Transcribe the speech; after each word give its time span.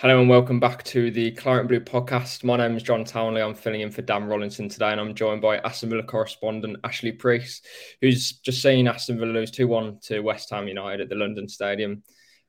Hello 0.00 0.18
and 0.18 0.30
welcome 0.30 0.58
back 0.58 0.82
to 0.84 1.10
the 1.10 1.30
Claret 1.32 1.68
Blue 1.68 1.78
podcast. 1.78 2.42
My 2.42 2.56
name 2.56 2.74
is 2.74 2.82
John 2.82 3.04
Townley. 3.04 3.42
I'm 3.42 3.52
filling 3.52 3.82
in 3.82 3.90
for 3.90 4.00
Dan 4.00 4.28
Rollinson 4.28 4.72
today, 4.72 4.92
and 4.92 4.98
I'm 4.98 5.14
joined 5.14 5.42
by 5.42 5.58
Aston 5.58 5.90
Villa 5.90 6.02
correspondent 6.02 6.78
Ashley 6.84 7.12
Preece, 7.12 7.60
who's 8.00 8.32
just 8.32 8.62
seen 8.62 8.88
Aston 8.88 9.18
Villa 9.18 9.30
lose 9.30 9.50
2 9.50 9.68
1 9.68 9.98
to 10.04 10.20
West 10.20 10.48
Ham 10.48 10.68
United 10.68 11.02
at 11.02 11.10
the 11.10 11.16
London 11.16 11.50
Stadium. 11.50 12.02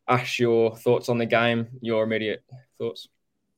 Ash, 0.07 0.39
your 0.39 0.77
thoughts 0.77 1.09
on 1.09 1.17
the 1.17 1.25
game, 1.25 1.67
your 1.81 2.05
immediate 2.05 2.41
thoughts? 2.77 3.09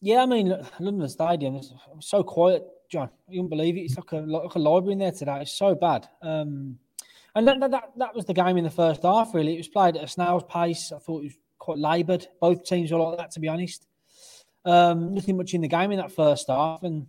Yeah, 0.01 0.23
I 0.23 0.25
mean, 0.25 0.57
London 0.79 1.07
Stadium 1.07 1.57
is 1.57 1.71
so 1.99 2.23
quiet, 2.23 2.63
John. 2.89 3.11
You 3.29 3.43
wouldn't 3.43 3.51
believe 3.51 3.77
it. 3.77 3.81
It's 3.81 3.95
like 3.95 4.11
a, 4.13 4.25
like 4.25 4.55
a 4.55 4.59
library 4.59 4.93
in 4.93 4.97
there 4.97 5.11
today. 5.11 5.41
It's 5.41 5.53
so 5.53 5.75
bad. 5.75 6.09
Um, 6.23 6.79
and 7.35 7.47
that, 7.47 7.59
that, 7.59 7.91
that 7.97 8.15
was 8.15 8.25
the 8.25 8.33
game 8.33 8.57
in 8.57 8.63
the 8.63 8.71
first 8.71 9.03
half, 9.03 9.35
really. 9.35 9.53
It 9.53 9.57
was 9.57 9.67
played 9.67 9.97
at 9.97 10.03
a 10.03 10.07
snail's 10.07 10.45
pace. 10.49 10.91
I 10.91 10.97
thought 10.97 11.21
it 11.21 11.25
was 11.25 11.37
quite 11.63 11.77
laboured. 11.77 12.27
Both 12.41 12.65
teams 12.65 12.91
were 12.91 12.99
like 12.99 13.17
that, 13.17 13.31
to 13.31 13.39
be 13.39 13.47
honest. 13.47 13.87
Um, 14.65 15.15
nothing 15.15 15.37
much 15.37 15.53
in 15.53 15.61
the 15.61 15.67
game 15.69 15.91
in 15.91 15.97
that 15.97 16.11
first 16.11 16.49
half. 16.49 16.83
And 16.83 17.07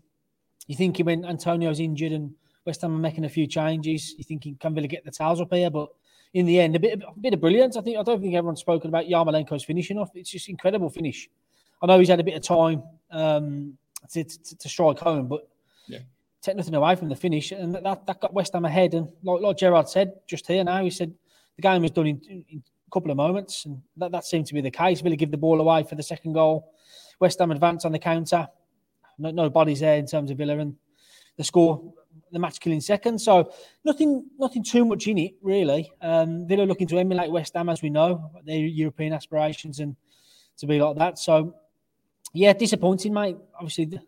you 0.69 0.77
think 0.77 0.98
when 0.98 1.24
Antonio's 1.24 1.80
injured 1.80 2.12
and 2.12 2.34
West 2.64 2.80
Ham 2.83 2.94
are 2.94 2.98
making 2.98 3.24
a 3.24 3.28
few 3.28 3.48
changes, 3.48 4.14
you 4.16 4.22
think 4.22 4.44
he 4.44 4.55
can 4.55 4.74
really 4.74 4.88
get 4.88 5.05
the 5.05 5.11
towels 5.11 5.41
up 5.41 5.52
here. 5.52 5.70
But 5.70 5.88
in 6.33 6.46
the 6.46 6.61
end, 6.61 6.77
a 6.77 6.78
bit, 6.78 7.02
a 7.02 7.20
bit 7.20 7.34
of 7.34 7.41
brilliance. 7.41 7.77
I 7.77 7.80
think 7.80 7.98
I 7.98 8.05
don't 8.05 8.20
think 8.20 8.34
everyone's 8.34 8.61
spoken 8.61 8.88
about 8.88 9.06
Yarmolenko's 9.06 9.64
finishing 9.64 9.98
off. 9.98 10.11
It's 10.14 10.30
just 10.30 10.48
incredible 10.48 10.89
finish. 10.89 11.28
I 11.83 11.86
know 11.86 11.98
he's 11.98 12.08
had 12.08 12.20
a 12.20 12.24
bit 12.24 12.34
of 12.34 12.42
time 12.42 12.84
um, 13.11 13.77
to, 14.12 14.22
to, 14.22 14.56
to, 14.56 14.68
strike 14.68 15.00
home, 15.00 15.27
but 15.27 15.48
yeah. 15.89 15.98
take 16.41 16.56
nothing 16.56 16.74
away 16.74 16.94
from 16.94 17.08
the 17.08 17.16
finish, 17.16 17.50
and 17.50 17.74
that, 17.74 18.06
that 18.06 18.20
got 18.20 18.33
West 18.33 18.52
Ham 18.55 18.64
ahead. 18.64 18.94
And 18.94 19.08
like, 19.22 19.41
like 19.41 19.58
Gerrard 19.58 19.89
said 19.89 20.12
just 20.27 20.46
here 20.46 20.62
now, 20.64 20.83
he 20.83 20.91
said 20.91 21.12
the 21.56 21.62
game 21.62 21.83
was 21.83 21.91
done 21.91 22.06
in, 22.06 22.44
in 22.48 22.62
couple 22.94 23.10
of 23.10 23.18
moments, 23.18 23.66
and 23.66 23.82
that, 23.98 24.12
that 24.12 24.24
seemed 24.24 24.46
to 24.46 24.54
be 24.54 24.62
the 24.62 24.70
case. 24.70 25.02
Really 25.02 25.16
give 25.16 25.30
the 25.30 25.36
ball 25.36 25.60
away 25.60 25.82
for 25.82 25.96
the 25.96 26.02
second 26.02 26.32
goal. 26.32 26.72
West 27.20 27.38
Ham 27.40 27.50
advance 27.50 27.84
on 27.84 27.92
the 27.92 27.98
counter. 27.98 28.48
No, 29.18 29.30
no 29.30 29.50
bodies 29.50 29.80
there 29.80 29.96
in 29.96 30.06
terms 30.06 30.30
of 30.30 30.38
Villa, 30.38 30.58
and 30.58 30.74
the 31.36 31.44
score, 31.44 31.92
the 32.32 32.38
match 32.38 32.60
killing 32.60 32.80
second. 32.80 33.18
So 33.18 33.52
nothing, 33.84 34.24
nothing 34.38 34.64
too 34.64 34.84
much 34.84 35.06
in 35.06 35.18
it 35.18 35.34
really. 35.42 35.92
Um, 36.00 36.48
Villa 36.48 36.62
looking 36.62 36.88
to 36.88 36.98
emulate 36.98 37.30
West 37.30 37.54
Ham 37.54 37.68
as 37.68 37.82
we 37.82 37.90
know 37.90 38.30
their 38.46 38.56
European 38.56 39.12
aspirations 39.12 39.80
and 39.80 39.96
to 40.56 40.66
be 40.66 40.80
like 40.80 40.96
that. 40.96 41.18
So 41.18 41.54
yeah, 42.32 42.52
disappointing, 42.52 43.12
mate. 43.12 43.36
Obviously, 43.54 43.86
the 43.86 44.00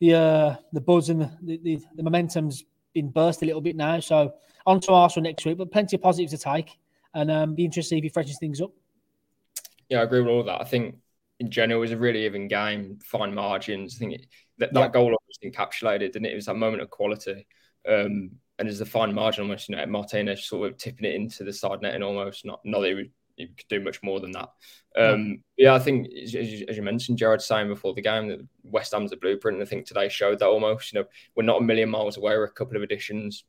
the, 0.00 0.14
uh, 0.14 0.56
the 0.72 0.80
buzz 0.80 1.08
and 1.08 1.22
the, 1.42 1.58
the, 1.62 1.80
the 1.96 2.02
momentum's 2.02 2.64
been 2.92 3.10
burst 3.10 3.42
a 3.42 3.46
little 3.46 3.60
bit 3.60 3.76
now. 3.76 4.00
So 4.00 4.34
on 4.66 4.80
to 4.80 4.92
Arsenal 4.92 5.30
next 5.30 5.44
week, 5.44 5.58
but 5.58 5.70
plenty 5.70 5.96
of 5.96 6.02
positives 6.02 6.32
to 6.32 6.38
take, 6.38 6.78
and 7.14 7.30
um, 7.30 7.54
be 7.54 7.64
interested 7.64 7.96
if 7.96 8.02
he 8.02 8.08
freshens 8.08 8.38
things 8.38 8.60
up. 8.60 8.72
Yeah, 9.88 10.00
I 10.00 10.02
agree 10.02 10.20
with 10.20 10.30
all 10.30 10.42
that. 10.44 10.60
I 10.60 10.64
think 10.64 10.96
in 11.40 11.50
general, 11.50 11.78
it 11.78 11.80
was 11.80 11.92
a 11.92 11.96
really 11.96 12.24
even 12.26 12.48
game, 12.48 12.98
fine 13.04 13.34
margins. 13.34 13.96
I 13.96 13.98
think 13.98 14.14
it, 14.14 14.26
that, 14.58 14.72
that 14.72 14.80
yeah. 14.80 14.88
goal 14.88 15.10
was 15.10 15.38
encapsulated, 15.44 16.16
and 16.16 16.26
it 16.26 16.32
It 16.32 16.36
was 16.36 16.46
that 16.46 16.56
moment 16.56 16.82
of 16.82 16.90
quality. 16.90 17.46
Um, 17.88 18.30
and 18.58 18.68
there's 18.68 18.80
a 18.80 18.86
fine 18.86 19.12
margin 19.12 19.42
almost, 19.42 19.68
you 19.68 19.76
know, 19.76 19.84
Martinez 19.86 20.44
sort 20.44 20.70
of 20.70 20.78
tipping 20.78 21.06
it 21.06 21.14
into 21.14 21.44
the 21.44 21.52
side 21.52 21.82
net 21.82 21.94
and 21.94 22.04
almost 22.04 22.44
not, 22.44 22.60
not 22.64 22.80
that 22.80 22.88
he, 22.88 22.94
would, 22.94 23.10
he 23.36 23.46
could 23.48 23.68
do 23.68 23.80
much 23.80 24.00
more 24.02 24.20
than 24.20 24.30
that. 24.30 24.48
Um, 24.96 25.42
yeah. 25.56 25.70
yeah, 25.70 25.74
I 25.74 25.80
think 25.80 26.06
as, 26.22 26.34
as, 26.34 26.76
you 26.76 26.82
mentioned, 26.82 27.18
Gerrard 27.18 27.42
saying 27.42 27.66
before 27.66 27.94
the 27.94 28.00
game 28.00 28.28
that 28.28 28.46
West 28.62 28.92
Ham's 28.92 29.12
a 29.12 29.16
blueprint. 29.16 29.58
And 29.58 29.66
I 29.66 29.68
think 29.68 29.86
today 29.86 30.08
showed 30.08 30.38
that 30.38 30.46
almost. 30.46 30.92
You 30.92 31.00
know, 31.00 31.06
we're 31.34 31.42
not 31.42 31.62
a 31.62 31.64
million 31.64 31.90
miles 31.90 32.16
away. 32.16 32.36
We're 32.36 32.44
a 32.44 32.50
couple 32.50 32.76
of 32.76 32.82
additions 32.82 33.44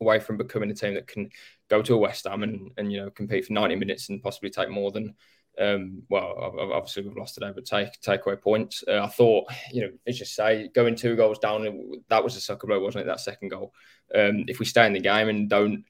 away 0.00 0.20
from 0.20 0.36
becoming 0.36 0.70
a 0.70 0.74
team 0.74 0.94
that 0.94 1.06
can 1.06 1.30
go 1.68 1.82
to 1.82 1.94
a 1.94 1.98
West 1.98 2.26
Ham 2.26 2.42
and, 2.42 2.70
and 2.76 2.92
you 2.92 3.00
know 3.00 3.10
compete 3.10 3.46
for 3.46 3.52
90 3.52 3.76
minutes 3.76 4.08
and 4.08 4.22
possibly 4.22 4.50
take 4.50 4.70
more 4.70 4.90
than 4.90 5.14
um, 5.58 6.02
well, 6.10 6.54
obviously 6.72 7.02
we've 7.02 7.16
lost 7.16 7.34
today, 7.34 7.50
but 7.54 7.64
take 7.64 7.98
take 8.00 8.26
away 8.26 8.36
points. 8.36 8.84
Uh, 8.86 9.02
I 9.02 9.06
thought, 9.06 9.46
you 9.72 9.82
know, 9.82 9.90
as 10.06 10.20
you 10.20 10.26
say, 10.26 10.68
going 10.74 10.94
two 10.94 11.16
goals 11.16 11.38
down, 11.38 12.02
that 12.08 12.22
was 12.22 12.36
a 12.36 12.40
sucker 12.40 12.66
blow, 12.66 12.80
wasn't 12.80 13.04
it? 13.04 13.06
That 13.06 13.20
second 13.20 13.48
goal. 13.48 13.72
Um, 14.14 14.44
if 14.48 14.58
we 14.58 14.66
stay 14.66 14.86
in 14.86 14.92
the 14.92 15.00
game 15.00 15.28
and 15.28 15.48
don't 15.48 15.84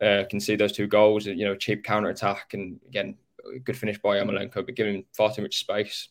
uh, 0.00 0.24
concede 0.30 0.60
those 0.60 0.72
two 0.72 0.86
goals, 0.86 1.26
you 1.26 1.44
know, 1.44 1.56
cheap 1.56 1.84
counter 1.84 2.10
attack, 2.10 2.54
and 2.54 2.78
again, 2.86 3.16
good 3.64 3.76
finish 3.76 3.98
by 3.98 4.18
Yarmolenko, 4.18 4.64
but 4.64 4.76
giving 4.76 5.04
far 5.16 5.32
too 5.32 5.42
much 5.42 5.58
space 5.58 6.08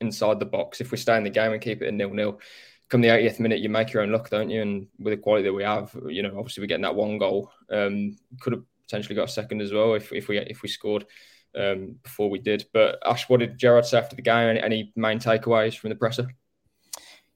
inside 0.00 0.38
the 0.38 0.46
box. 0.46 0.80
If 0.80 0.90
we 0.90 0.98
stay 0.98 1.16
in 1.16 1.24
the 1.24 1.30
game 1.30 1.52
and 1.52 1.62
keep 1.62 1.80
it 1.80 1.88
a 1.88 1.92
nil 1.92 2.10
nil, 2.10 2.40
come 2.88 3.00
the 3.00 3.08
80th 3.08 3.40
minute, 3.40 3.60
you 3.60 3.68
make 3.68 3.92
your 3.92 4.02
own 4.02 4.12
luck, 4.12 4.30
don't 4.30 4.50
you? 4.50 4.62
And 4.62 4.86
with 4.98 5.12
the 5.12 5.16
quality 5.16 5.44
that 5.44 5.52
we 5.52 5.64
have, 5.64 5.96
you 6.08 6.22
know, 6.22 6.38
obviously 6.38 6.62
we're 6.62 6.68
getting 6.68 6.82
that 6.82 6.94
one 6.94 7.18
goal. 7.18 7.50
Um, 7.70 8.16
could 8.40 8.52
have 8.52 8.62
potentially 8.82 9.14
got 9.14 9.28
a 9.28 9.32
second 9.32 9.60
as 9.60 9.72
well 9.72 9.94
if, 9.94 10.12
if 10.12 10.28
we 10.28 10.38
if 10.38 10.62
we 10.62 10.68
scored 10.68 11.06
um, 11.56 11.96
before 12.02 12.30
we 12.30 12.38
did. 12.38 12.66
But 12.72 12.98
Ash, 13.04 13.28
what 13.28 13.40
did 13.40 13.58
Gerrard 13.58 13.86
say 13.86 13.98
after 13.98 14.16
the 14.16 14.22
game? 14.22 14.48
Any, 14.48 14.60
any 14.60 14.92
main 14.94 15.18
takeaways 15.18 15.76
from 15.76 15.90
the 15.90 15.96
presser? 15.96 16.28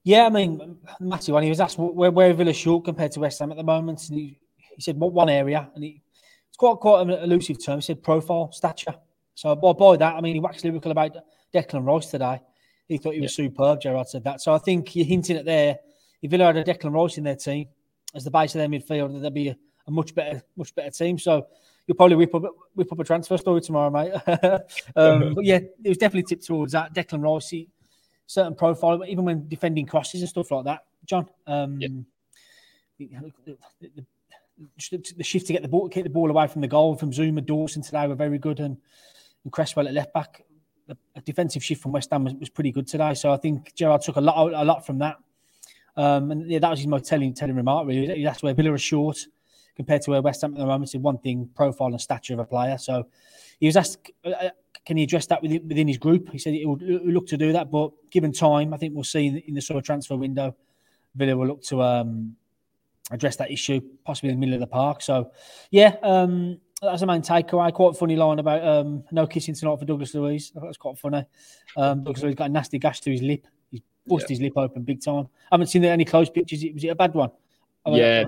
Yeah, 0.03 0.27
I 0.27 0.31
mean, 0.31 0.79
Matthew, 0.99 1.35
when 1.35 1.43
he 1.43 1.51
was 1.51 1.61
asked 1.61 1.79
where, 1.79 2.11
where 2.11 2.33
Villa 2.33 2.55
short 2.55 2.85
compared 2.85 3.13
to 3.13 3.21
West 3.21 3.39
Ham 3.41 3.51
at 3.51 3.59
the 3.59 3.63
moment, 3.63 4.09
and 4.09 4.19
he, 4.19 4.39
he 4.75 4.81
said 4.81 4.97
what 4.97 5.13
one 5.13 5.29
area, 5.29 5.69
and 5.75 5.85
he, 5.85 6.03
it's 6.49 6.57
quite 6.57 6.77
quite 6.77 7.03
an 7.03 7.11
elusive 7.11 7.63
term. 7.63 7.79
He 7.79 7.83
said 7.83 8.03
profile, 8.03 8.51
stature. 8.53 8.95
So 9.35 9.55
by, 9.57 9.73
by 9.73 9.97
that, 9.97 10.15
I 10.15 10.21
mean 10.21 10.35
he 10.35 10.41
waxed 10.41 10.65
lyrical 10.65 10.91
about 10.91 11.17
Declan 11.53 11.85
Rice 11.85 12.07
today. 12.07 12.41
He 12.91 12.99
thought 12.99 13.15
he 13.15 13.21
was 13.21 13.39
yeah. 13.39 13.45
superb. 13.45 13.81
Gerrard 13.81 14.09
said 14.09 14.25
that. 14.25 14.41
So 14.41 14.53
I 14.53 14.59
think 14.59 14.97
you're 14.97 15.07
hinting 15.07 15.37
at 15.37 15.45
there. 15.45 15.79
If 16.23 16.33
Villa 16.33 16.47
had 16.47 16.57
a 16.57 16.65
Declan 16.65 16.93
Rice 16.93 17.19
in 17.19 17.25
their 17.25 17.37
team 17.37 17.69
as 18.17 18.25
the 18.25 18.33
base 18.33 18.53
of 18.57 18.59
their 18.59 18.69
midfield, 18.69 19.21
there'd 19.21 19.33
be 19.33 19.49
a, 19.49 19.57
a 19.87 19.91
much 19.93 20.13
better, 20.13 20.43
much 20.57 20.75
better 20.75 20.91
team. 20.91 21.17
So 21.17 21.47
you'll 21.87 21.97
probably 21.97 22.17
whip 22.17 22.35
up 22.35 22.43
whip 22.75 22.91
up 22.91 22.99
a 22.99 23.05
transfer 23.05 23.37
story 23.37 23.61
tomorrow, 23.61 23.91
mate. 23.91 24.13
um, 24.97 25.35
but 25.35 25.45
yeah, 25.45 25.61
it 25.85 25.89
was 25.89 25.99
definitely 25.99 26.25
tipped 26.25 26.45
towards 26.45 26.73
that. 26.73 26.93
Declan 26.93 27.23
Rice, 27.23 27.65
certain 28.27 28.57
profile, 28.57 29.05
even 29.07 29.25
when 29.25 29.49
defending 29.49 29.87
crosses 29.87 30.23
and 30.23 30.29
stuff 30.29 30.51
like 30.51 30.65
that. 30.65 30.81
John, 31.07 31.29
um, 31.47 31.79
the, 32.99 33.09
the, 33.47 33.57
the, 33.81 35.15
the, 35.17 35.25
shift 35.25 35.47
to 35.47 35.53
get 35.53 35.63
the 35.63 35.69
ball, 35.69 35.87
get 35.87 36.03
the 36.03 36.11
ball 36.11 36.29
away 36.29 36.49
from 36.49 36.61
the 36.61 36.69
goal 36.69 36.97
from 36.97 37.13
Zouma, 37.13 37.47
Dawson 37.47 37.83
today 37.83 38.09
were 38.09 38.17
very 38.17 38.39
good, 38.39 38.59
and, 38.59 38.77
and 39.45 39.53
Cresswell 39.53 39.87
at 39.87 39.95
left 39.95 40.13
back. 40.13 40.45
A 41.17 41.21
defensive 41.21 41.63
shift 41.63 41.83
from 41.83 41.93
West 41.93 42.11
Ham 42.11 42.25
was, 42.25 42.35
was, 42.35 42.49
pretty 42.49 42.73
good 42.73 42.87
today, 42.87 43.15
so 43.15 43.33
I 43.33 43.37
think 43.37 43.75
Gerrard 43.75 44.03
took 44.03 44.17
a 44.17 44.21
lot 44.21 44.53
a 44.53 44.65
lot 44.65 44.85
from 44.85 44.99
that. 44.99 45.17
Um, 45.97 46.31
and 46.31 46.51
yeah, 46.51 46.59
that 46.59 46.71
was 46.71 46.81
his 46.81 46.89
most 46.89 47.07
telling 47.07 47.35
telling 47.35 47.57
remark. 47.57 47.87
Really, 47.87 48.25
that's 48.25 48.43
where 48.43 48.55
Villa 48.55 48.73
are 48.73 48.79
short 48.79 49.19
compared 49.77 50.03
to 50.03 50.11
where 50.11 50.23
West 50.23 50.43
Ham 50.43 50.53
at 50.55 50.59
the 50.59 50.67
moment. 50.67 50.95
is 50.95 51.01
one 51.01 51.19
thing, 51.19 51.49
profile 51.55 51.89
and 51.89 52.01
stature 52.01 52.35
of 52.35 52.41
a 52.41 52.45
player. 52.45 52.77
So 52.77 53.07
he 53.59 53.67
was 53.67 53.77
asked, 53.77 54.11
uh, 54.25 54.31
uh, 54.31 54.51
can 54.85 54.97
he 54.97 55.05
address 55.05 55.27
that 55.27 55.43
within, 55.43 55.67
within 55.67 55.89
his 55.89 55.99
group? 55.99 56.31
He 56.31 56.39
said 56.39 56.55
he 56.55 56.67
would 56.67 56.83
look 56.83 57.27
to 57.29 57.37
do 57.37 57.53
that, 57.53 57.71
but 57.71 57.93
given 58.11 58.33
time, 58.33 58.75
I 58.75 58.77
think 58.77 58.95
we'll 58.95 59.05
see 59.05 59.27
in 59.27 59.35
the, 59.35 59.49
in 59.49 59.55
the 59.55 59.63
sort 59.63 59.79
of 59.79 59.85
transfer 59.85 60.17
window, 60.17 60.55
Villa 61.15 61.37
will 61.37 61.47
look 61.47 61.63
to 61.65 61.83
um, 61.83 62.37
address 63.11 63.37
that 63.37 63.51
issue, 63.51 63.81
possibly 64.05 64.31
in 64.31 64.37
the 64.37 64.41
middle 64.41 64.55
of 64.55 64.61
the 64.61 64.67
park. 64.67 65.03
So, 65.03 65.31
yeah, 65.71 65.97
um, 66.03 66.59
that's 66.83 67.03
a 67.03 67.07
main 67.07 67.23
takeaway. 67.23 67.73
Quite 67.73 67.91
a 67.91 67.99
funny 67.99 68.17
line 68.17 68.39
about 68.39 68.67
um, 68.67 69.05
no 69.11 69.27
kissing 69.27 69.55
tonight 69.55 69.79
for 69.79 69.85
Douglas 69.85 70.15
Luiz. 70.15 70.51
That 70.53 70.63
was 70.63 70.77
quite 70.77 70.99
funny. 70.99 71.25
Um, 71.77 71.99
Douglas 72.05 72.23
Luiz 72.23 72.35
got 72.35 72.51
a 72.51 72.53
nasty 72.53 72.79
gash 72.79 73.01
to 73.03 73.11
his 73.11 73.23
lip. 73.23 73.47
He's 73.71 73.81
busted 74.07 74.31
yeah. 74.31 74.35
his 74.35 74.41
lip 74.43 74.53
open 74.57 74.83
big 74.83 75.03
time. 75.03 75.29
I 75.51 75.55
haven't 75.55 75.69
seen 75.69 75.85
any 75.85 76.05
close 76.05 76.31
pictures. 76.31 76.65
Was 76.73 76.85
it 76.85 76.89
a 76.89 76.95
bad 76.95 77.15
one? 77.15 77.31
yeah, 77.87 78.25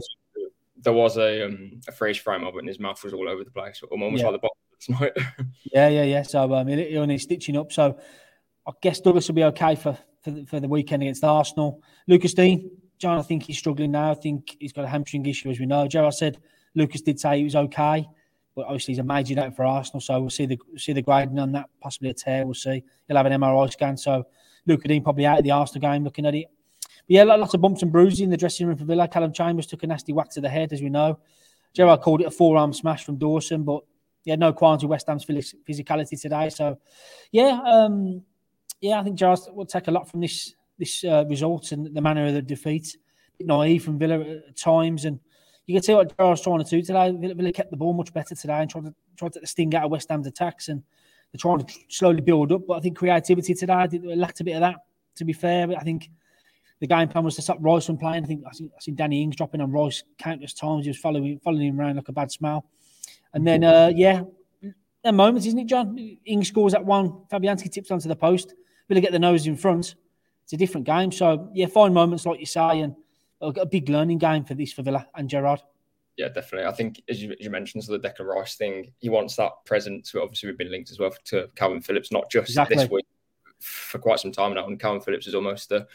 there 0.78 0.92
was 0.92 1.16
a 1.16 1.46
um, 1.46 1.80
a 1.88 1.92
freeze 1.92 2.16
frame 2.16 2.44
of 2.44 2.54
it, 2.54 2.58
and 2.58 2.68
his 2.68 2.80
mouth 2.80 3.02
was 3.02 3.12
all 3.12 3.28
over 3.28 3.44
the 3.44 3.50
place, 3.50 3.82
almost 3.90 4.22
yeah. 4.22 4.28
like 4.28 4.40
the 4.40 4.48
bottom. 4.48 5.46
yeah, 5.72 5.88
yeah, 5.88 6.02
yeah. 6.02 6.22
So 6.22 6.52
um, 6.54 6.66
he 6.68 6.96
only 6.96 7.18
stitching 7.18 7.56
up. 7.56 7.72
So 7.72 7.98
I 8.66 8.72
guess 8.80 9.00
Douglas 9.00 9.28
will 9.28 9.34
be 9.34 9.44
okay 9.44 9.76
for 9.76 9.96
for 10.22 10.30
the, 10.30 10.44
for 10.44 10.60
the 10.60 10.68
weekend 10.68 11.02
against 11.02 11.24
Arsenal. 11.24 11.82
Lucas 12.06 12.34
Digne, 12.34 12.70
John, 12.98 13.18
I 13.18 13.22
think 13.22 13.44
he's 13.44 13.58
struggling 13.58 13.92
now. 13.92 14.10
I 14.10 14.14
think 14.14 14.56
he's 14.60 14.72
got 14.72 14.84
a 14.84 14.88
hamstring 14.88 15.24
issue, 15.26 15.50
as 15.50 15.58
we 15.58 15.66
know. 15.66 15.86
Joe, 15.86 16.06
I 16.06 16.10
said 16.10 16.38
Lucas 16.74 17.02
did 17.02 17.20
say 17.20 17.38
he 17.38 17.44
was 17.44 17.56
okay, 17.56 18.08
but 18.54 18.66
obviously 18.66 18.92
he's 18.92 18.98
a 18.98 19.04
major 19.04 19.34
note 19.34 19.56
for 19.56 19.64
Arsenal. 19.64 20.00
So 20.00 20.20
we'll 20.20 20.30
see 20.30 20.46
the 20.46 20.58
see 20.76 20.92
the 20.92 21.02
grading 21.02 21.38
on 21.38 21.52
that. 21.52 21.68
Possibly 21.80 22.10
a 22.10 22.14
tear. 22.14 22.44
We'll 22.44 22.54
see. 22.54 22.82
He'll 23.08 23.16
have 23.16 23.26
an 23.26 23.40
MRI 23.40 23.72
scan. 23.72 23.96
So 23.96 24.26
Lucas 24.66 24.88
Digne 24.88 25.02
probably 25.02 25.26
out 25.26 25.38
of 25.38 25.44
the 25.44 25.50
Arsenal 25.50 25.80
game. 25.80 26.04
Looking 26.04 26.26
at 26.26 26.34
it 26.34 26.46
But 26.80 27.04
yeah, 27.08 27.24
lots 27.24 27.54
of 27.54 27.60
bumps 27.60 27.82
and 27.82 27.92
bruises 27.92 28.20
in 28.20 28.30
the 28.30 28.36
dressing 28.36 28.66
room 28.66 28.76
for 28.76 28.84
Villa. 28.84 29.08
Calum 29.08 29.32
Chambers 29.32 29.66
took 29.66 29.82
a 29.82 29.86
nasty 29.86 30.12
whack 30.12 30.30
to 30.30 30.40
the 30.40 30.48
head, 30.48 30.72
as 30.72 30.82
we 30.82 30.90
know. 30.90 31.18
Gerrard 31.74 32.02
called 32.02 32.20
it 32.20 32.26
a 32.26 32.30
forearm 32.30 32.72
smash 32.72 33.04
from 33.04 33.16
Dawson, 33.16 33.64
but 33.64 33.82
he 34.24 34.30
had 34.30 34.38
no 34.38 34.52
qualms 34.52 34.82
with 34.82 34.90
West 34.90 35.06
Ham's 35.08 35.24
physicality 35.24 36.20
today. 36.20 36.48
So, 36.50 36.78
yeah, 37.30 37.60
um, 37.64 38.22
yeah, 38.80 39.00
I 39.00 39.02
think 39.02 39.16
Gerrard 39.16 39.40
will 39.52 39.66
take 39.66 39.88
a 39.88 39.90
lot 39.90 40.08
from 40.08 40.20
this 40.20 40.54
this 40.78 41.04
uh, 41.04 41.24
result 41.28 41.72
and 41.72 41.94
the 41.94 42.00
manner 42.00 42.26
of 42.26 42.34
the 42.34 42.42
defeat. 42.42 42.96
naive 43.40 43.84
from 43.84 43.98
Villa 43.98 44.20
at 44.20 44.56
times, 44.56 45.04
and 45.04 45.20
you 45.66 45.74
can 45.74 45.82
see 45.82 45.94
what 45.94 46.16
Gerrard's 46.16 46.42
trying 46.42 46.62
to 46.62 46.68
do 46.68 46.82
today. 46.82 47.12
Villa, 47.12 47.34
Villa 47.34 47.52
kept 47.52 47.70
the 47.70 47.76
ball 47.76 47.92
much 47.92 48.12
better 48.12 48.34
today 48.34 48.60
and 48.60 48.70
tried 48.70 48.84
to 48.84 48.94
try 49.16 49.28
to 49.28 49.46
sting 49.46 49.74
out 49.74 49.84
of 49.84 49.90
West 49.90 50.08
Ham's 50.10 50.26
attacks, 50.26 50.68
and 50.68 50.82
they're 51.32 51.38
trying 51.38 51.58
to 51.58 51.74
slowly 51.88 52.20
build 52.20 52.52
up. 52.52 52.62
But 52.66 52.74
I 52.74 52.80
think 52.80 52.96
creativity 52.96 53.54
today 53.54 53.88
lacked 54.02 54.40
a 54.40 54.44
bit 54.44 54.54
of 54.54 54.60
that. 54.60 54.76
To 55.16 55.24
be 55.26 55.34
fair, 55.34 55.66
but 55.66 55.76
I 55.76 55.80
think 55.80 56.08
the 56.80 56.86
game 56.86 57.06
plan 57.06 57.22
was 57.22 57.36
to 57.36 57.42
stop 57.42 57.58
Rice 57.60 57.86
from 57.86 57.98
playing. 57.98 58.24
I 58.24 58.26
think 58.26 58.44
I 58.46 58.50
think 58.50 58.72
I 58.74 58.80
seen 58.80 58.96
Danny 58.96 59.22
Ings 59.22 59.36
dropping 59.36 59.60
on 59.60 59.70
Rice 59.70 60.02
countless 60.18 60.54
times. 60.54 60.84
He 60.84 60.90
was 60.90 60.98
following 60.98 61.38
following 61.38 61.68
him 61.68 61.78
around 61.78 61.96
like 61.96 62.08
a 62.08 62.12
bad 62.12 62.32
smell. 62.32 62.64
And 63.34 63.46
then 63.46 63.62
uh, 63.62 63.92
yeah, 63.94 64.22
a 65.04 65.12
moments, 65.12 65.46
isn't 65.46 65.58
it, 65.58 65.66
John? 65.66 65.96
Ings 66.24 66.48
scores 66.48 66.72
that 66.72 66.84
one. 66.84 67.24
Fabianski 67.30 67.70
tips 67.70 67.90
onto 67.90 68.08
the 68.08 68.16
post. 68.16 68.54
Really 68.88 69.00
get 69.00 69.12
the 69.12 69.18
nose 69.18 69.46
in 69.46 69.56
front. 69.56 69.94
It's 70.44 70.54
a 70.54 70.56
different 70.56 70.86
game. 70.86 71.12
So 71.12 71.50
yeah, 71.52 71.66
fine 71.66 71.92
moments 71.92 72.26
like 72.26 72.40
you 72.40 72.46
say, 72.46 72.80
and 72.80 72.96
a 73.42 73.66
big 73.66 73.88
learning 73.88 74.18
game 74.18 74.44
for 74.44 74.54
this 74.54 74.72
for 74.72 74.82
Villa 74.82 75.06
and 75.14 75.28
Gerrard. 75.28 75.60
Yeah, 76.16 76.28
definitely. 76.28 76.68
I 76.68 76.72
think 76.72 77.02
as 77.08 77.22
you, 77.22 77.32
as 77.32 77.38
you 77.40 77.50
mentioned, 77.50 77.84
so 77.84 77.96
the 77.96 77.98
Declan 77.98 78.26
Rice 78.26 78.56
thing, 78.56 78.92
he 78.98 79.08
wants 79.08 79.36
that 79.36 79.52
presence. 79.64 80.14
Obviously, 80.14 80.48
we've 80.48 80.58
been 80.58 80.70
linked 80.70 80.90
as 80.90 80.98
well 80.98 81.12
to 81.26 81.48
Kalvin 81.56 81.84
Phillips, 81.84 82.12
not 82.12 82.30
just 82.30 82.50
exactly. 82.50 82.76
this 82.76 82.90
week 82.90 83.06
for 83.60 83.98
quite 83.98 84.20
some 84.20 84.32
time 84.32 84.54
now. 84.54 84.66
And 84.66 84.78
Kalvin 84.78 85.04
Phillips 85.04 85.26
is 85.26 85.34
almost 85.34 85.72
a 85.72 85.86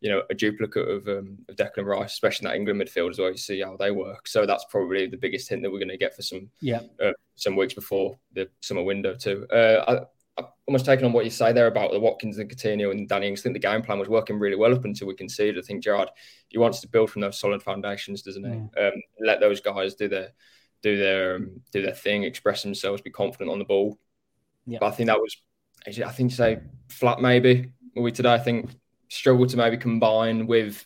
you 0.00 0.10
know, 0.10 0.22
a 0.28 0.34
duplicate 0.34 0.88
of, 0.88 1.08
um, 1.08 1.38
of 1.48 1.56
Declan 1.56 1.86
Rice, 1.86 2.12
especially 2.12 2.46
in 2.46 2.50
that 2.50 2.56
England 2.56 2.80
midfield 2.80 3.10
as 3.10 3.18
well. 3.18 3.30
You 3.30 3.36
see 3.36 3.60
how 3.60 3.76
they 3.76 3.90
work. 3.90 4.28
So 4.28 4.46
that's 4.46 4.66
probably 4.68 5.06
the 5.06 5.16
biggest 5.16 5.48
hint 5.48 5.62
that 5.62 5.70
we're 5.70 5.78
going 5.78 5.88
to 5.88 5.96
get 5.96 6.14
for 6.14 6.22
some 6.22 6.50
yeah 6.60 6.80
uh, 7.02 7.12
some 7.34 7.56
weeks 7.56 7.74
before 7.74 8.18
the 8.32 8.48
summer 8.60 8.82
window 8.82 9.14
too. 9.14 9.46
Uh, 9.50 9.84
I, 9.88 10.00
almost 10.66 10.84
taking 10.84 11.04
on 11.04 11.12
what 11.12 11.24
you 11.24 11.30
say 11.30 11.52
there 11.52 11.68
about 11.68 11.92
the 11.92 12.00
Watkins 12.00 12.38
and 12.38 12.50
Coutinho 12.50 12.90
and 12.90 13.08
Danny 13.08 13.28
Ings. 13.28 13.40
I 13.40 13.42
think 13.44 13.54
the 13.54 13.60
game 13.60 13.82
plan 13.82 13.98
was 13.98 14.08
working 14.08 14.38
really 14.38 14.56
well 14.56 14.74
up 14.74 14.84
until 14.84 15.06
we 15.06 15.14
conceded. 15.14 15.58
I 15.58 15.66
think 15.66 15.82
Gerrard 15.82 16.10
he 16.48 16.58
wants 16.58 16.80
to 16.80 16.88
build 16.88 17.10
from 17.10 17.22
those 17.22 17.38
solid 17.38 17.62
foundations, 17.62 18.22
doesn't 18.22 18.44
he? 18.44 18.50
Mm. 18.50 18.86
Um, 18.86 19.02
let 19.20 19.40
those 19.40 19.60
guys 19.60 19.94
do 19.94 20.08
their 20.08 20.32
do 20.82 20.96
their 20.96 21.36
um, 21.36 21.60
do 21.72 21.82
their 21.82 21.94
thing, 21.94 22.24
express 22.24 22.62
themselves, 22.62 23.02
be 23.02 23.10
confident 23.10 23.50
on 23.50 23.58
the 23.58 23.64
ball. 23.64 23.98
Yeah. 24.66 24.78
But 24.80 24.86
I 24.86 24.90
think 24.90 25.06
that 25.08 25.20
was, 25.20 25.36
I 25.86 26.10
think, 26.10 26.32
say 26.32 26.58
flat 26.88 27.20
maybe. 27.20 27.72
Were 27.94 28.02
we 28.02 28.12
today? 28.12 28.34
I 28.34 28.38
think 28.38 28.70
struggle 29.08 29.46
to 29.46 29.56
maybe 29.56 29.76
combine 29.76 30.46
with 30.46 30.84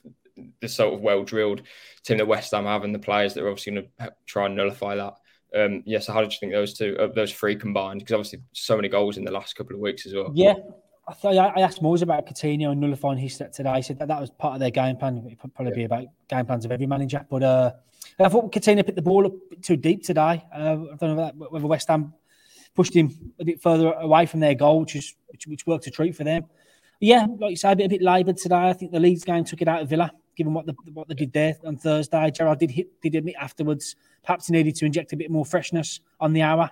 the 0.61 0.69
sort 0.69 0.95
of 0.95 1.01
well 1.01 1.25
drilled 1.25 1.63
team 2.05 2.19
that 2.19 2.27
West 2.27 2.53
Ham 2.53 2.65
have 2.65 2.85
and 2.85 2.95
the 2.95 2.99
players 2.99 3.35
that 3.35 3.45
are 3.45 3.49
obviously 3.49 3.73
going 3.73 3.89
to 3.99 4.13
try 4.27 4.47
and 4.47 4.57
nullify 4.57 4.95
that. 4.97 5.15
Um, 5.55 5.83
yeah, 5.85 5.99
so 5.99 6.13
how 6.13 6.21
did 6.21 6.33
you 6.33 6.39
think 6.39 6.53
those 6.53 6.75
two, 6.75 6.97
uh, 6.99 7.09
those 7.09 7.33
three 7.33 7.57
combined? 7.57 8.01
Because 8.01 8.15
obviously 8.15 8.41
so 8.53 8.77
many 8.77 8.89
goals 8.89 9.17
in 9.17 9.25
the 9.25 9.33
last 9.33 9.57
couple 9.57 9.75
of 9.75 9.81
weeks 9.81 10.07
as 10.07 10.15
well. 10.15 10.31
Yeah, 10.35 10.55
I 11.09 11.15
thought 11.15 11.37
I 11.37 11.61
asked 11.61 11.83
Moyes 11.83 12.03
about 12.03 12.27
Coutinho 12.27 12.71
and 12.71 12.81
nullifying 12.81 13.19
his 13.19 13.35
set 13.35 13.53
today. 13.53 13.77
He 13.77 13.83
said 13.83 13.99
that 13.99 14.09
that 14.09 14.21
was 14.21 14.31
part 14.31 14.55
of 14.55 14.61
their 14.61 14.71
game 14.71 14.97
plan. 14.97 15.25
It 15.27 15.39
probably 15.55 15.73
yeah. 15.73 15.77
be 15.77 15.85
about 15.85 16.05
game 16.29 16.47
plans 16.47 16.65
of 16.65 16.73
every 16.73 16.87
manager. 16.87 17.27
But 17.29 17.43
uh, 17.43 17.73
I 18.19 18.29
thought 18.29 18.53
Coutinho 18.53 18.85
picked 18.85 18.97
the 18.97 19.03
ball 19.03 19.27
up 19.27 19.33
too 19.63 19.77
deep 19.77 20.05
today. 20.05 20.45
Uh, 20.55 20.77
I 20.93 20.97
don't 20.97 21.17
know 21.17 21.33
whether 21.49 21.67
West 21.67 21.89
Ham 21.89 22.15
pushed 22.77 22.95
him 22.95 23.33
a 23.41 23.45
bit 23.45 23.61
further 23.61 23.93
away 23.93 24.27
from 24.27 24.41
their 24.41 24.55
goal, 24.55 24.81
which 24.81 24.95
is 24.95 25.15
which, 25.29 25.47
which 25.47 25.67
worked 25.67 25.87
a 25.87 25.91
treat 25.91 26.15
for 26.15 26.25
them 26.25 26.45
yeah, 27.01 27.27
like 27.39 27.51
you 27.51 27.57
said, 27.57 27.73
a 27.73 27.77
bit, 27.77 27.87
a 27.87 27.89
bit 27.89 28.03
laboured 28.03 28.37
today. 28.37 28.69
I 28.69 28.73
think 28.75 28.93
the 28.93 29.01
Leeds 29.01 29.25
game 29.25 29.45
took 29.45 29.63
it 29.63 29.69
out 29.69 29.83
of 29.83 29.89
Villa, 29.89 30.13
given 30.41 30.55
what 30.55 30.65
the, 30.65 30.75
what 30.95 31.07
they 31.07 31.15
did 31.15 31.35
there 31.35 31.55
on 31.67 31.77
Thursday. 31.77 32.31
Gerrard 32.31 32.59
did 32.61 32.71
hit, 32.71 32.99
did 33.03 33.15
admit 33.15 33.35
afterwards, 33.39 33.95
perhaps 34.25 34.47
he 34.47 34.55
needed 34.55 34.75
to 34.77 34.87
inject 34.87 35.13
a 35.13 35.17
bit 35.17 35.31
more 35.31 35.45
freshness 35.45 36.01
on 36.19 36.33
the 36.33 36.41
hour, 36.41 36.71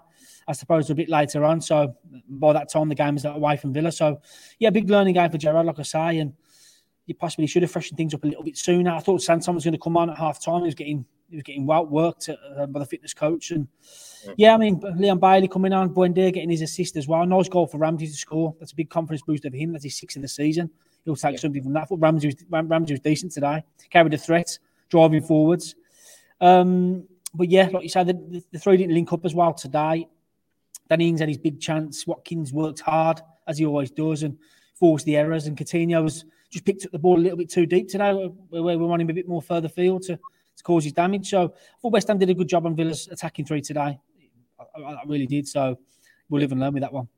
I 0.49 0.53
suppose, 0.55 0.89
a 0.89 0.95
bit 0.95 1.11
later 1.11 1.45
on. 1.45 1.61
So 1.61 1.95
by 2.31 2.55
that 2.55 2.73
time, 2.73 2.89
the 2.89 2.95
game 2.95 3.13
was 3.13 3.27
away 3.27 3.59
from 3.59 3.75
Villa. 3.75 3.93
So 3.93 4.23
yeah, 4.59 4.71
big 4.71 4.89
learning 4.89 5.15
game 5.15 5.31
for 5.31 5.37
Gerrard, 5.37 5.67
like 5.67 5.79
I 5.79 5.83
say, 5.83 6.19
and 6.21 6.33
you 7.05 7.15
possibly 7.15 7.47
should 7.47 7.61
have 7.61 7.71
freshened 7.71 7.99
things 7.99 8.15
up 8.15 8.25
a 8.25 8.27
little 8.27 8.43
bit 8.43 8.57
sooner. 8.57 8.91
I 8.91 9.01
thought 9.01 9.21
Sanson 9.21 9.55
was 9.55 9.65
going 9.65 9.73
to 9.73 9.79
come 9.79 9.99
on 9.99 10.09
at 10.09 10.17
half 10.17 10.43
time. 10.43 10.61
He 10.61 10.67
was 10.67 10.75
getting 10.75 11.05
he 11.29 11.37
was 11.37 11.43
getting 11.43 11.67
well 11.67 11.85
worked 11.85 12.31
uh, 12.31 12.65
by 12.65 12.81
the 12.81 12.87
fitness 12.87 13.13
coach. 13.13 13.51
And 13.51 13.69
yeah, 14.39 14.55
I 14.55 14.57
mean, 14.57 14.81
Leon 14.97 15.19
Bailey 15.19 15.47
coming 15.47 15.75
on, 15.75 15.93
Buendia 15.93 16.33
getting 16.33 16.49
his 16.49 16.63
assist 16.63 16.97
as 16.97 17.07
well. 17.07 17.27
Nice 17.27 17.51
goal 17.51 17.67
for 17.67 17.77
Ramsey 17.77 18.07
to 18.07 18.13
score. 18.15 18.55
That's 18.59 18.73
a 18.73 18.75
big 18.77 18.89
confidence 18.89 19.21
boost 19.27 19.43
for 19.43 19.55
him. 19.55 19.73
That's 19.73 19.85
his 19.85 19.99
sixth 19.99 20.17
in 20.17 20.23
the 20.23 20.29
season. 20.29 20.71
He'll 21.09 21.17
take 21.17 21.33
yeah. 21.33 21.39
something 21.39 21.63
from 21.63 21.73
that. 21.73 21.85
I 21.85 21.85
thought 21.87 22.01
Ramsey 22.01 22.29
was, 22.29 22.37
Ramsey 22.51 22.93
was 22.93 23.01
decent 23.01 23.33
today, 23.33 23.65
carried 23.89 24.13
a 24.13 24.19
threat, 24.19 24.59
driving 24.91 25.23
forwards. 25.23 25.75
Um, 26.39 27.05
but 27.33 27.49
yeah, 27.49 27.71
like 27.73 27.83
you 27.83 27.89
said, 27.89 28.09
the, 28.09 28.45
the, 28.53 28.59
three 28.59 28.77
didn't 28.77 28.93
link 28.93 29.11
up 29.11 29.25
as 29.25 29.35
well 29.35 29.55
today. 29.55 30.07
Danny 30.91 31.09
Ings 31.09 31.21
had 31.21 31.31
his 31.31 31.39
big 31.39 31.61
chance. 31.61 32.07
Watkins 32.07 32.53
worked 32.53 32.81
hard, 32.81 33.23
as 33.47 33.57
he 33.57 33.65
always 33.65 33.91
does, 33.91 34.23
and 34.23 34.37
forced 34.75 35.07
the 35.07 35.17
errors. 35.17 35.47
And 35.47 35.57
Coutinho 35.57 36.03
was 36.03 36.27
just 36.51 36.67
picked 36.67 36.85
up 36.85 36.93
the 36.93 36.99
ball 36.99 37.17
a 37.17 37.23
little 37.23 37.39
bit 37.39 37.49
too 37.49 37.65
deep 37.65 37.89
today, 37.89 38.13
where, 38.13 38.63
where 38.63 38.79
we 38.79 38.85
want 38.85 39.01
him 39.01 39.09
a 39.09 39.15
bit 39.15 39.27
more 39.27 39.41
further 39.41 39.71
field 39.71 40.03
to 40.03 40.19
to 40.59 40.65
cause 40.65 40.85
his 40.85 40.93
damage. 40.93 41.31
So 41.31 41.45
I 41.45 41.81
thought 41.81 41.93
West 41.93 42.09
Ham 42.09 42.19
did 42.19 42.29
a 42.29 42.35
good 42.35 42.49
job 42.49 42.67
on 42.67 42.77
Villa's 42.77 43.09
attacking 43.09 43.47
three 43.47 43.63
today. 43.63 43.99
I, 44.77 44.81
I 44.81 45.03
really 45.07 45.27
did. 45.27 45.49
So 45.49 45.79
we'll 46.29 46.43
live 46.43 46.53
and 46.53 46.61
learn 46.61 46.75
with 46.75 46.83
that 46.83 46.93
one. 46.93 47.09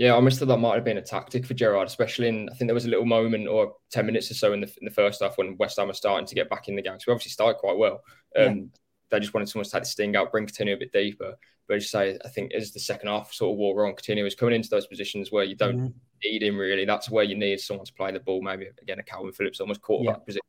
Yeah, 0.00 0.12
I 0.12 0.14
almost 0.14 0.38
thought 0.38 0.48
that 0.48 0.56
might 0.56 0.76
have 0.76 0.84
been 0.84 0.96
a 0.96 1.02
tactic 1.02 1.44
for 1.44 1.52
Gerrard, 1.52 1.86
especially 1.86 2.28
in 2.28 2.48
I 2.48 2.54
think 2.54 2.68
there 2.68 2.74
was 2.74 2.86
a 2.86 2.88
little 2.88 3.04
moment 3.04 3.46
or 3.46 3.74
ten 3.90 4.06
minutes 4.06 4.30
or 4.30 4.34
so 4.34 4.54
in 4.54 4.62
the 4.62 4.66
in 4.80 4.86
the 4.86 4.90
first 4.90 5.20
half 5.22 5.36
when 5.36 5.58
West 5.58 5.78
Ham 5.78 5.88
were 5.88 5.92
starting 5.92 6.26
to 6.26 6.34
get 6.34 6.48
back 6.48 6.68
in 6.68 6.74
the 6.74 6.80
game. 6.80 6.98
So 6.98 7.04
we 7.08 7.12
obviously 7.12 7.32
started 7.32 7.58
quite 7.58 7.76
well. 7.76 8.00
Um, 8.34 8.56
yeah. 8.56 8.64
They 9.10 9.20
just 9.20 9.34
wanted 9.34 9.50
someone 9.50 9.66
to 9.66 9.70
take 9.70 9.82
the 9.82 9.88
sting 9.90 10.16
out, 10.16 10.32
bring 10.32 10.46
Coutinho 10.46 10.72
a 10.72 10.78
bit 10.78 10.92
deeper. 10.92 11.34
But 11.68 11.76
as 11.76 11.82
you 11.82 11.88
say, 11.88 12.18
I 12.24 12.28
think 12.28 12.54
as 12.54 12.72
the 12.72 12.80
second 12.80 13.08
half 13.08 13.30
sort 13.34 13.52
of 13.52 13.58
wore 13.58 13.84
on, 13.86 13.92
Coutinho 13.92 14.22
was 14.22 14.34
coming 14.34 14.54
into 14.54 14.70
those 14.70 14.86
positions 14.86 15.30
where 15.30 15.44
you 15.44 15.54
don't 15.54 15.76
mm-hmm. 15.76 15.98
need 16.24 16.44
him 16.44 16.56
really. 16.56 16.86
That's 16.86 17.10
where 17.10 17.24
you 17.24 17.36
need 17.36 17.60
someone 17.60 17.84
to 17.84 17.92
play 17.92 18.10
the 18.10 18.20
ball. 18.20 18.40
Maybe 18.40 18.68
again 18.80 19.00
a 19.00 19.02
Kalvin 19.02 19.34
Phillips 19.34 19.60
almost 19.60 19.82
quarterback 19.82 20.20
yeah. 20.20 20.24
position 20.24 20.40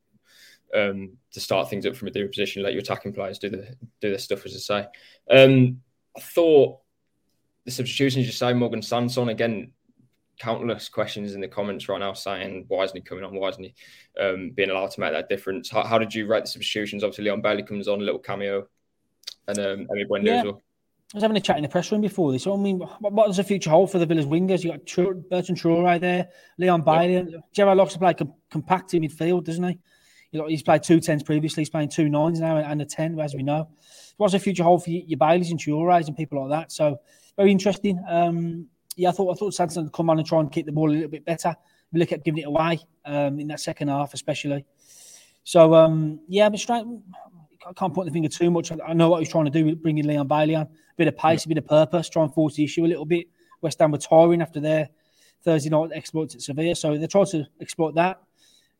um, 0.74 1.18
to 1.30 1.40
start 1.40 1.68
things 1.68 1.84
up 1.84 1.94
from 1.94 2.08
a 2.08 2.10
different 2.10 2.32
position, 2.32 2.62
let 2.62 2.72
your 2.72 2.80
attacking 2.80 3.12
players 3.12 3.38
do 3.38 3.50
the 3.50 3.76
do 4.00 4.08
their 4.08 4.18
stuff, 4.18 4.46
as 4.46 4.54
I 4.54 4.86
say. 5.28 5.44
Um, 5.44 5.82
I 6.16 6.20
thought 6.20 6.78
the 7.64 7.70
substitutions 7.70 8.26
you 8.26 8.32
say, 8.32 8.52
Morgan 8.52 8.82
Sanson 8.82 9.28
again. 9.28 9.72
Countless 10.40 10.88
questions 10.88 11.34
in 11.34 11.40
the 11.40 11.46
comments 11.46 11.88
right 11.88 12.00
now 12.00 12.14
saying 12.14 12.64
why 12.66 12.82
isn't 12.82 12.96
he 12.96 13.02
coming 13.02 13.22
on? 13.22 13.34
Why 13.34 13.50
isn't 13.50 13.62
he 13.62 13.74
um, 14.18 14.50
being 14.50 14.70
allowed 14.70 14.90
to 14.92 15.00
make 15.00 15.12
that 15.12 15.28
difference? 15.28 15.70
How, 15.70 15.84
how, 15.84 15.98
did 15.98 16.12
you 16.12 16.26
rate 16.26 16.44
the 16.44 16.50
substitutions? 16.50 17.04
Obviously, 17.04 17.24
Leon 17.24 17.42
Bailey 17.42 17.62
comes 17.62 17.86
on 17.86 18.00
a 18.00 18.02
little 18.02 18.18
cameo, 18.18 18.66
and 19.46 19.58
um, 19.58 19.86
Emi 19.94 20.08
Buendia 20.08 20.26
yeah. 20.26 20.38
as 20.38 20.44
well. 20.44 20.62
I 21.14 21.18
was 21.18 21.22
having 21.22 21.36
a 21.36 21.40
chat 21.40 21.58
in 21.58 21.62
the 21.62 21.68
press 21.68 21.92
room 21.92 22.00
before 22.00 22.32
this. 22.32 22.44
So, 22.44 22.54
I 22.54 22.56
mean, 22.56 22.78
what, 22.78 23.12
what 23.12 23.26
does 23.26 23.36
the 23.36 23.44
future 23.44 23.68
hold 23.68 23.92
for 23.92 23.98
the 23.98 24.06
Villas 24.06 24.24
wingers? 24.24 24.64
You 24.64 24.70
got 24.70 24.86
Bertrand 25.28 25.60
Traore 25.60 26.00
there, 26.00 26.28
Leon 26.56 26.80
Bailey. 26.80 27.30
Yeah. 27.30 27.38
Gerrard 27.52 27.76
likes 27.76 27.92
to 27.92 27.98
play 27.98 28.14
com- 28.14 28.32
compact 28.50 28.94
in 28.94 29.02
midfield, 29.02 29.44
doesn't 29.44 29.62
he? 29.62 29.78
You 30.30 30.40
know, 30.40 30.46
he's 30.48 30.62
played 30.62 30.82
two 30.82 31.00
tens 31.00 31.22
previously. 31.22 31.60
He's 31.60 31.70
playing 31.70 31.90
two 31.90 32.08
nines 32.08 32.40
now 32.40 32.56
and 32.56 32.80
a 32.80 32.86
ten, 32.86 33.20
as 33.20 33.34
we 33.34 33.42
know. 33.42 33.68
What's 34.16 34.32
the 34.32 34.38
future 34.38 34.62
hold 34.62 34.84
for 34.84 34.90
your 34.90 35.18
Baileys 35.18 35.50
and 35.50 35.60
Traores 35.60 36.08
and 36.08 36.16
people 36.16 36.40
like 36.48 36.58
that? 36.58 36.72
So 36.72 36.98
very 37.36 37.50
interesting. 37.50 38.02
Um, 38.08 38.68
yeah, 38.96 39.08
I 39.08 39.12
thought 39.12 39.34
I 39.34 39.38
thought 39.38 39.54
Sanson 39.54 39.84
would 39.84 39.92
come 39.92 40.10
on 40.10 40.18
and 40.18 40.26
try 40.26 40.40
and 40.40 40.50
keep 40.50 40.66
the 40.66 40.72
ball 40.72 40.90
a 40.90 40.92
little 40.92 41.08
bit 41.08 41.24
better. 41.24 41.54
We 41.92 42.00
look 42.00 42.12
at 42.12 42.24
giving 42.24 42.42
it 42.42 42.46
away 42.46 42.80
um, 43.04 43.38
in 43.38 43.48
that 43.48 43.60
second 43.60 43.88
half, 43.88 44.14
especially. 44.14 44.64
So 45.44 45.74
um, 45.74 46.20
yeah, 46.28 46.48
but 46.48 46.60
straight. 46.60 46.84
I 47.64 47.72
can't 47.74 47.94
point 47.94 48.06
the 48.06 48.12
finger 48.12 48.28
too 48.28 48.50
much. 48.50 48.72
I 48.72 48.92
know 48.92 49.08
what 49.08 49.20
he's 49.20 49.28
trying 49.28 49.44
to 49.44 49.50
do 49.50 49.64
with 49.64 49.80
bringing 49.80 50.04
Leon 50.04 50.26
Bailey 50.26 50.56
on. 50.56 50.62
A 50.62 50.68
bit 50.96 51.06
of 51.06 51.16
pace, 51.16 51.44
a 51.44 51.48
bit 51.48 51.58
of 51.58 51.66
purpose, 51.66 52.08
try 52.08 52.24
and 52.24 52.34
force 52.34 52.56
the 52.56 52.64
issue 52.64 52.84
a 52.84 52.88
little 52.88 53.04
bit. 53.04 53.28
West 53.60 53.78
Ham 53.78 53.92
were 53.92 53.98
tiring 53.98 54.42
after 54.42 54.58
their 54.58 54.88
Thursday 55.44 55.70
night 55.70 55.90
exploits 55.94 56.34
at 56.34 56.42
Sevilla, 56.42 56.74
so 56.74 56.98
they 56.98 57.06
tried 57.06 57.28
to 57.28 57.46
exploit 57.60 57.94
that 57.94 58.20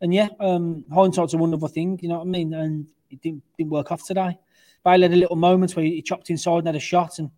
and 0.03 0.13
yeah, 0.13 0.29
um, 0.41 0.85
hindsight's 0.93 1.33
a 1.33 1.39
wonderful 1.39 1.69
thing, 1.69 1.99
you 2.03 2.09
know 2.09 2.17
what 2.19 2.27
I 2.27 2.31
mean? 2.31 2.53
And 2.53 2.87
it 3.09 3.23
didn't, 3.23 3.43
didn't 3.57 3.71
work 3.71 3.93
off 3.93 4.05
today. 4.05 4.37
Bailey 4.85 5.03
had 5.03 5.13
a 5.13 5.17
little 5.17 5.37
moment 5.37 5.77
where 5.77 5.85
he 5.85 6.03
chopped 6.03 6.29
inside 6.29 6.59
and 6.59 6.67
had 6.67 6.77
a 6.77 6.81
shot, 6.81 7.21
and 7.21 7.31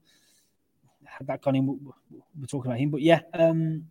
had 1.19 1.27
that 1.29 1.43
gone 1.43 1.57
in, 1.57 1.67
we're 1.67 2.47
talking 2.47 2.71
about 2.71 2.81
him. 2.81 2.91
But 2.91 3.03
yeah, 3.03 3.21
um, 3.33 3.87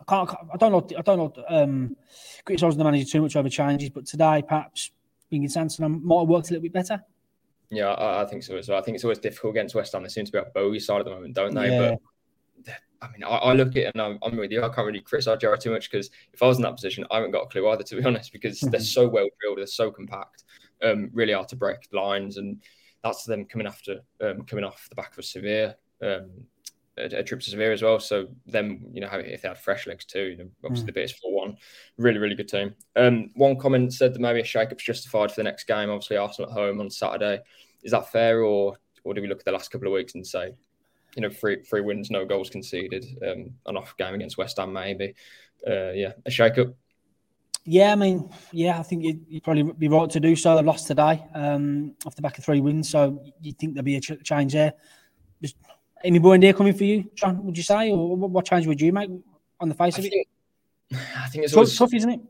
I 0.00 0.04
can't, 0.04 0.30
I 0.52 0.56
don't 0.56 0.72
know, 0.72 0.98
I 0.98 1.02
don't 1.02 1.18
know, 1.18 1.44
um, 1.48 1.96
criticising 2.44 2.78
the 2.78 2.84
manager 2.84 3.04
too 3.04 3.22
much 3.22 3.36
over 3.36 3.48
changes, 3.48 3.90
but 3.90 4.06
today 4.06 4.42
perhaps 4.46 4.90
being 5.28 5.44
in 5.44 5.48
Sanson 5.48 6.04
might 6.04 6.20
have 6.20 6.28
worked 6.28 6.50
a 6.50 6.52
little 6.52 6.62
bit 6.62 6.72
better. 6.72 7.02
Yeah, 7.70 7.88
I, 7.88 8.22
I, 8.22 8.26
think 8.26 8.42
so 8.42 8.56
as 8.56 8.68
well. 8.68 8.78
I 8.78 8.82
think 8.82 8.96
it's 8.96 9.04
always 9.04 9.18
difficult 9.18 9.54
against 9.54 9.76
West 9.76 9.92
Ham. 9.92 10.02
They 10.02 10.08
seem 10.08 10.24
to 10.24 10.32
be 10.32 10.38
on 10.38 10.46
bogey 10.52 10.80
side 10.80 10.98
at 10.98 11.04
the 11.04 11.12
moment, 11.12 11.34
don't 11.34 11.54
they? 11.54 11.70
Yeah. 11.70 11.94
But 12.64 12.74
I 13.02 13.08
mean, 13.12 13.24
I, 13.24 13.28
I, 13.28 13.52
look 13.54 13.68
at 13.68 13.76
it 13.76 13.90
and 13.94 14.02
I'm, 14.02 14.18
I'm, 14.22 14.36
with 14.36 14.50
you. 14.50 14.62
I 14.62 14.68
can't 14.68 14.86
really 14.86 15.00
criticize 15.00 15.38
Gerrard 15.38 15.60
too 15.60 15.70
much 15.70 15.90
because 15.90 16.10
if 16.32 16.42
I 16.42 16.46
was 16.46 16.58
in 16.58 16.64
that 16.64 16.74
position, 16.74 17.06
I 17.10 17.16
haven't 17.16 17.30
got 17.30 17.44
a 17.44 17.46
clue 17.46 17.68
either, 17.68 17.84
to 17.84 17.96
be 17.96 18.04
honest, 18.06 18.32
because 18.32 18.60
they're 18.60 18.80
so 18.80 19.08
well 19.08 19.28
drilled, 19.40 19.58
they're 19.58 19.66
so 19.66 19.90
compact, 19.90 20.44
um, 20.82 21.10
really 21.12 21.32
hard 21.32 21.48
to 21.48 21.56
break 21.56 21.78
lines, 21.92 22.36
and 22.36 22.60
that's 23.02 23.24
them 23.24 23.44
coming 23.44 23.66
after, 23.66 24.00
um, 24.20 24.42
coming 24.42 24.64
off 24.64 24.88
the 24.88 24.96
back 24.96 25.12
of 25.12 25.18
a 25.18 25.22
severe, 25.22 25.76
um, 26.02 26.30
a, 26.98 27.04
a, 27.04 27.22
trip 27.22 27.40
to 27.40 27.50
Sevilla 27.50 27.72
as 27.72 27.82
well. 27.82 28.00
So 28.00 28.28
them, 28.46 28.86
you 28.92 29.00
know, 29.00 29.08
if 29.12 29.42
they 29.42 29.48
had 29.48 29.58
fresh 29.58 29.86
legs 29.86 30.04
too, 30.04 30.22
you 30.22 30.36
know, 30.36 30.50
obviously 30.64 30.84
mm. 30.84 30.86
the 30.86 30.92
bit 30.92 31.04
is 31.04 31.12
four 31.12 31.32
one, 31.32 31.56
really, 31.96 32.18
really 32.18 32.34
good 32.34 32.48
team. 32.48 32.74
Um, 32.96 33.30
one 33.34 33.56
comment 33.56 33.92
said 33.92 34.14
that 34.14 34.20
maybe 34.20 34.40
a 34.40 34.44
shake-up's 34.44 34.84
justified 34.84 35.30
for 35.30 35.36
the 35.36 35.44
next 35.44 35.64
game. 35.64 35.90
Obviously, 35.90 36.16
Arsenal 36.16 36.50
at 36.50 36.54
home 36.54 36.80
on 36.80 36.90
Saturday. 36.90 37.40
Is 37.82 37.92
that 37.92 38.10
fair, 38.12 38.42
or 38.42 38.76
or 39.04 39.14
do 39.14 39.22
we 39.22 39.28
look 39.28 39.38
at 39.38 39.44
the 39.46 39.52
last 39.52 39.70
couple 39.70 39.88
of 39.88 39.94
weeks 39.94 40.14
and 40.14 40.26
say 40.26 40.52
you 41.16 41.22
know, 41.22 41.30
three 41.30 41.62
three 41.62 41.80
wins, 41.80 42.10
no 42.10 42.24
goals 42.24 42.50
conceded, 42.50 43.04
um, 43.26 43.52
an 43.66 43.76
off 43.76 43.96
game 43.96 44.14
against 44.14 44.38
West 44.38 44.58
Ham, 44.58 44.72
maybe. 44.72 45.14
Uh, 45.66 45.90
yeah, 45.92 46.12
a 46.24 46.30
shake 46.30 46.58
up. 46.58 46.68
Yeah, 47.64 47.92
I 47.92 47.94
mean, 47.94 48.30
yeah, 48.52 48.78
I 48.78 48.82
think 48.82 49.04
you'd, 49.04 49.24
you'd, 49.28 49.44
probably 49.44 49.64
be 49.64 49.88
right 49.88 50.08
to 50.10 50.20
do 50.20 50.34
so. 50.34 50.56
They've 50.56 50.64
lost 50.64 50.86
today 50.86 51.22
um, 51.34 51.94
off 52.06 52.16
the 52.16 52.22
back 52.22 52.38
of 52.38 52.44
three 52.44 52.60
wins, 52.60 52.88
so 52.88 53.22
you'd 53.40 53.58
think 53.58 53.74
there'd 53.74 53.84
be 53.84 53.96
a 53.96 54.00
ch- 54.00 54.22
change 54.24 54.54
there. 54.54 54.72
Just 55.42 55.56
any 56.04 56.20
Buendia 56.20 56.56
coming 56.56 56.74
for 56.74 56.84
you, 56.84 57.10
John? 57.14 57.44
Would 57.44 57.56
you 57.56 57.62
say, 57.62 57.90
or 57.90 58.16
what 58.16 58.44
change 58.46 58.66
would 58.66 58.80
you 58.80 58.92
make 58.92 59.10
on 59.60 59.68
the 59.68 59.74
face 59.74 59.96
I 59.96 59.98
of 59.98 60.04
think, 60.04 60.14
it? 60.90 60.96
I 61.16 61.28
think 61.28 61.44
it's 61.44 61.52
tough, 61.52 61.58
always, 61.58 61.78
tough, 61.78 61.94
isn't 61.94 62.10
it? 62.10 62.20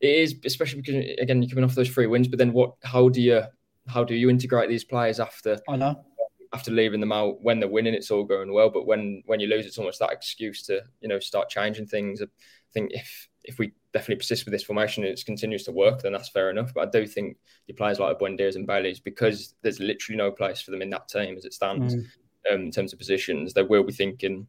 It 0.00 0.14
is, 0.14 0.34
especially 0.44 0.80
because 0.80 1.16
again 1.20 1.42
you're 1.42 1.48
coming 1.50 1.64
off 1.64 1.74
those 1.74 1.90
three 1.90 2.06
wins, 2.06 2.28
but 2.28 2.38
then 2.38 2.52
what? 2.52 2.74
How 2.82 3.08
do 3.08 3.20
you 3.20 3.42
how 3.88 4.04
do 4.04 4.14
you 4.14 4.30
integrate 4.30 4.68
these 4.68 4.84
players 4.84 5.20
after? 5.20 5.58
I 5.68 5.76
know 5.76 6.04
after 6.52 6.70
leaving 6.70 7.00
them 7.00 7.12
out 7.12 7.42
when 7.42 7.60
they're 7.60 7.68
winning, 7.68 7.94
it's 7.94 8.10
all 8.10 8.24
going 8.24 8.52
well. 8.52 8.70
But 8.70 8.86
when 8.86 9.22
when 9.26 9.40
you 9.40 9.48
lose, 9.48 9.66
it's 9.66 9.78
almost 9.78 9.98
that 10.00 10.12
excuse 10.12 10.62
to 10.66 10.82
you 11.00 11.08
know 11.08 11.18
start 11.18 11.48
changing 11.48 11.86
things. 11.86 12.22
I 12.22 12.26
think 12.72 12.92
if 12.92 13.28
if 13.44 13.58
we 13.58 13.72
definitely 13.92 14.16
persist 14.16 14.44
with 14.44 14.52
this 14.52 14.62
formation 14.62 15.04
and 15.04 15.12
it 15.12 15.24
continues 15.24 15.64
to 15.64 15.72
work, 15.72 16.02
then 16.02 16.12
that's 16.12 16.28
fair 16.28 16.50
enough. 16.50 16.72
But 16.74 16.88
I 16.88 16.90
do 16.90 17.06
think 17.06 17.36
your 17.66 17.76
players 17.76 17.98
like 17.98 18.18
Buendias 18.18 18.56
and 18.56 18.66
Bailey's, 18.66 19.00
because 19.00 19.54
there's 19.62 19.80
literally 19.80 20.16
no 20.16 20.30
place 20.30 20.60
for 20.60 20.70
them 20.70 20.82
in 20.82 20.90
that 20.90 21.08
team 21.08 21.36
as 21.36 21.44
it 21.44 21.52
stands 21.52 21.96
mm. 21.96 22.06
Um, 22.50 22.62
in 22.62 22.70
terms 22.70 22.92
of 22.92 22.98
positions, 22.98 23.54
they 23.54 23.62
will 23.62 23.84
be 23.84 23.92
thinking, 23.92 24.46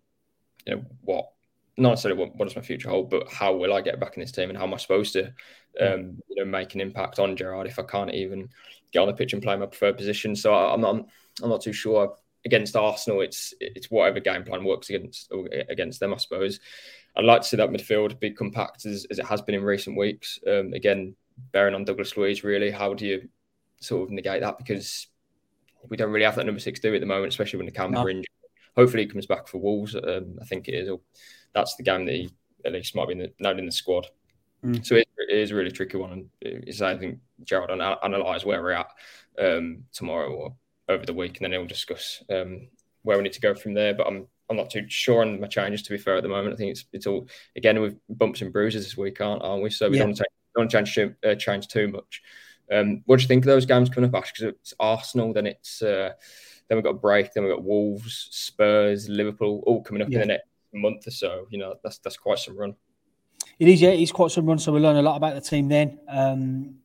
you 0.66 0.76
know, 0.76 0.84
what 1.02 1.28
not 1.78 1.90
necessarily 1.90 2.20
what, 2.20 2.36
what 2.36 2.46
does 2.46 2.56
my 2.56 2.62
future 2.62 2.90
hold, 2.90 3.10
but 3.10 3.28
how 3.32 3.56
will 3.56 3.74
I 3.74 3.82
get 3.82 4.00
back 4.00 4.16
in 4.16 4.22
this 4.22 4.32
team 4.32 4.50
and 4.50 4.58
how 4.58 4.66
am 4.66 4.74
I 4.74 4.78
supposed 4.78 5.14
to, 5.14 5.34
um, 5.80 6.20
you 6.30 6.36
know, 6.38 6.46
make 6.46 6.76
an 6.76 6.82
impact 6.82 7.18
on 7.18 7.36
Gerrard 7.36 7.68
if 7.68 7.80
I 7.80 7.84
can't 7.84 8.14
even 8.14 8.50
get 8.92 9.00
on 9.00 9.08
the 9.08 9.14
pitch 9.14 9.34
and 9.34 9.42
play 9.42 9.56
my 9.56 9.66
preferred 9.66 9.98
position. 9.98 10.36
So 10.36 10.54
I, 10.54 10.74
am 10.74 10.82
not, 10.82 11.08
I'm 11.42 11.50
not 11.50 11.62
too 11.62 11.74
sure. 11.74 12.16
Against 12.46 12.76
Arsenal, 12.76 13.22
it's 13.22 13.54
it's 13.62 13.90
whatever 13.90 14.20
game 14.20 14.44
plan 14.44 14.66
works 14.66 14.90
against 14.90 15.32
against 15.70 16.02
them, 16.02 16.14
I 16.14 16.18
suppose. 16.18 16.60
I'd 17.16 17.24
like 17.24 17.42
to 17.42 17.48
see 17.48 17.56
that 17.56 17.70
midfield 17.70 18.20
be 18.20 18.32
compact 18.32 18.86
as, 18.86 19.08
as 19.10 19.18
it 19.18 19.26
has 19.26 19.42
been 19.42 19.56
in 19.56 19.64
recent 19.64 19.98
weeks. 19.98 20.40
Um, 20.46 20.74
again, 20.74 21.16
bearing 21.54 21.74
on 21.74 21.86
Douglas 21.86 22.18
Luiz, 22.18 22.44
really, 22.44 22.70
how 22.70 22.94
do 22.96 23.06
you 23.06 23.30
sort 23.80 24.04
of 24.04 24.12
negate 24.12 24.42
that? 24.42 24.58
Because 24.58 25.08
we 25.90 25.98
don't 25.98 26.12
really 26.12 26.25
have 26.25 26.36
that 26.36 26.46
number 26.46 26.60
six 26.60 26.80
do 26.80 26.94
at 26.94 27.00
the 27.00 27.06
moment, 27.06 27.34
especially 27.34 27.58
when 27.58 27.70
Nakamba 27.70 27.92
no. 27.92 28.10
injured. 28.10 28.25
Hopefully, 28.75 29.04
he 29.04 29.10
comes 29.10 29.25
back 29.25 29.48
for 29.48 29.60
Wolves. 29.60 29.96
Um, 29.96 30.38
I 30.42 30.46
think 30.46 30.68
it 30.68 30.74
is. 30.74 30.90
That's 31.54 31.75
the 31.75 31.84
game 31.84 32.06
that 32.06 32.16
he 32.16 32.32
at 32.66 32.74
least 32.74 32.96
might 32.96 33.08
be 33.08 33.13
in 33.13 33.20
the, 33.20 33.34
not 33.40 33.60
in 33.60 33.66
the 33.66 33.72
squad. 33.72 34.08
Mm. 34.63 34.86
So 34.86 34.96
it, 34.96 35.08
it 35.18 35.38
is 35.38 35.52
a 35.52 35.56
really 35.56 35.72
tricky 35.72 35.98
one. 35.98 36.12
And 36.12 36.30
it's, 36.42 36.82
I 36.82 36.98
think 36.98 37.20
Gerrard 37.44 37.70
will 37.70 37.98
analyse 38.02 38.46
where 38.46 38.62
we're 38.62 38.72
at 38.72 38.88
um, 39.38 39.84
tomorrow 39.92 40.32
or 40.34 40.56
over 40.90 41.06
the 41.06 41.13
week, 41.13 41.38
and 41.38 41.46
then 41.46 41.52
he'll 41.52 41.68
discuss 41.68 42.24
um, 42.30 42.68
where 43.04 43.18
we 43.18 43.24
need 43.24 43.34
to 43.34 43.42
go 43.42 43.54
from 43.54 43.74
there. 43.74 43.94
But 43.94 44.08
I'm 44.08 44.28
I'm 44.50 44.58
not 44.58 44.70
too 44.70 44.86
sure 44.88 45.22
on 45.22 45.40
my 45.40 45.48
changes. 45.48 45.84
To 45.84 45.92
be 45.92 45.98
fair, 45.98 46.18
at 46.18 46.24
the 46.24 46.30
moment, 46.30 46.54
I 46.54 46.58
think 46.58 46.72
it's 46.72 46.86
it's 46.94 47.08
all 47.08 47.28
again 47.56 47.80
with 47.82 47.98
bumps 48.10 48.42
and 48.42 48.52
bruises 48.52 48.86
this 48.86 48.98
week, 48.98 49.22
aren't, 49.22 49.44
aren't 49.44 49.63
we? 49.63 49.70
So 49.70 49.90
we 49.90 49.98
yeah. 49.98 50.06
don't, 50.06 50.16
take, 50.16 50.28
don't 50.56 50.72
change 50.72 50.98
uh, 50.98 51.36
change 51.36 51.68
too 51.68 51.90
much. 51.90 52.22
Um, 52.72 53.03
what 53.05 53.17
do 53.17 53.24
you 53.24 53.27
think 53.27 53.43
of 53.43 53.48
those 53.48 53.65
games 53.65 53.89
coming 53.89 54.10
up, 54.10 54.15
Ash? 54.15 54.32
Because 54.32 54.55
it's 54.55 54.74
Arsenal, 54.79 55.34
then 55.34 55.48
it's 55.48 55.82
uh, 55.82 56.12
then 56.67 56.77
we've 56.77 56.84
got 56.84 56.91
a 56.91 57.00
break, 57.00 57.34
then 57.34 57.43
we've 57.43 57.53
got 57.53 57.63
Wolves, 57.63 58.27
Spurs, 58.32 59.10
Liverpool, 59.10 59.63
all 59.65 59.84
coming 59.84 60.01
up 60.01 60.10
yeah. 60.10 60.22
in 60.22 60.22
the 60.22 60.34
next 60.34 60.48
month 60.74 61.08
or 61.08 61.12
so. 61.12 61.46
You 61.50 61.60
know, 61.60 61.75
that's 61.84 62.00
that's 62.00 62.17
quite 62.17 62.39
some 62.39 62.58
run. 62.58 62.75
It 63.60 63.67
is, 63.67 63.82
yeah, 63.82 63.89
it's 63.89 64.12
quite 64.12 64.32
some 64.32 64.46
run. 64.46 64.60
So 64.60 64.72
we 64.72 64.79
learn 64.79 64.96
a 64.96 65.01
lot 65.01 65.17
about 65.17 65.36
the 65.36 65.41
team 65.41 65.67
then. 65.67 66.00
Um, 66.08 66.75